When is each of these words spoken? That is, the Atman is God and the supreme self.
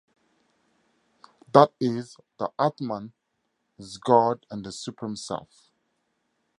That 1.53 1.73
is, 1.79 2.17
the 2.39 2.49
Atman 2.57 3.13
is 3.77 3.97
God 3.99 4.47
and 4.49 4.65
the 4.65 4.71
supreme 4.71 5.15
self. 5.15 5.69